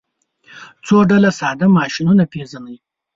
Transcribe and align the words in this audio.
څو 0.85 0.97
ډوله 1.09 1.31
ساده 1.39 1.67
ماشینونه 1.77 2.23
پیژنئ. 2.31 2.77